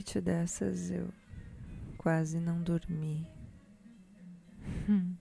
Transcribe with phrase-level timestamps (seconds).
[0.00, 1.12] Noite dessas eu
[1.98, 3.26] quase não dormi.
[4.88, 5.14] Hum.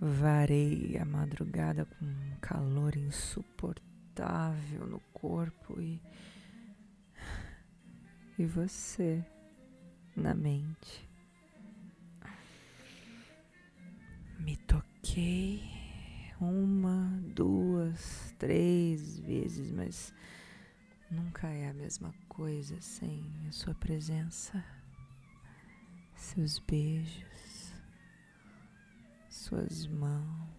[0.00, 6.00] Varei a madrugada com um calor insuportável no corpo e.
[8.38, 9.24] e você
[10.14, 11.10] na mente.
[14.38, 15.64] Me toquei
[16.40, 20.14] uma, duas, três vezes, mas
[21.10, 24.64] nunca é a mesma coisa sem a sua presença,
[26.14, 27.72] seus beijos,
[29.28, 30.56] suas mãos.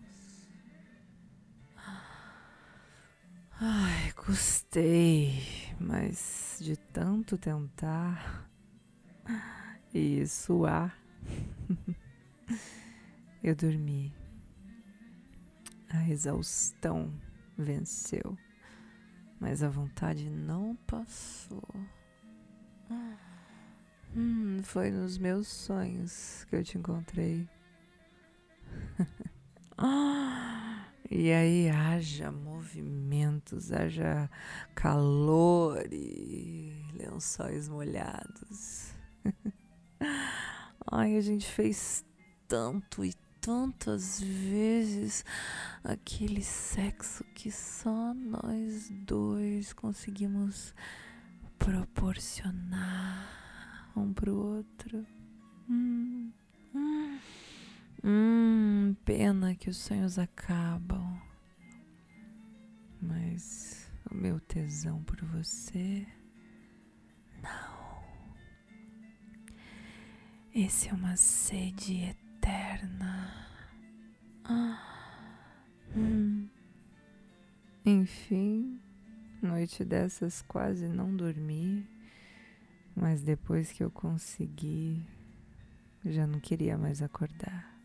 [3.60, 5.42] Ai, custei,
[5.80, 8.48] mas de tanto tentar
[9.94, 10.96] e suar,
[13.44, 14.14] eu dormi.
[15.90, 17.12] A exaustão
[17.58, 18.38] venceu,
[19.40, 21.64] mas a vontade não passou.
[24.16, 27.48] Hum, foi nos meus sonhos que eu te encontrei.
[31.10, 34.30] e aí haja movimentos, haja
[34.74, 38.94] calor e lençóis molhados.
[40.92, 42.06] Ai, a gente fez
[42.48, 43.14] tanto e
[43.48, 45.24] tantas vezes
[45.82, 50.76] aquele sexo que só nós dois conseguimos
[51.58, 53.26] proporcionar
[53.96, 55.08] um pro outro.
[55.70, 56.30] Hum,
[56.76, 57.20] hum,
[58.04, 61.18] hum, pena que os sonhos acabam.
[63.02, 66.06] Mas o meu tesão por você,
[67.42, 68.04] não.
[70.54, 72.97] Esse é uma sede eterna.
[77.90, 78.82] Enfim,
[79.42, 81.88] noite dessas quase não dormi,
[82.94, 85.02] mas depois que eu consegui,
[86.06, 87.77] já não queria mais acordar.